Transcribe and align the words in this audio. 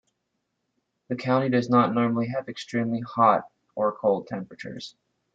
The 1.09 1.15
county 1.15 1.49
does 1.49 1.69
not 1.69 1.93
normally 1.93 2.29
have 2.29 2.49
extremely 2.49 3.01
hot 3.01 3.43
or 3.75 3.91
cold 3.91 4.25
temperatures. 4.25 4.95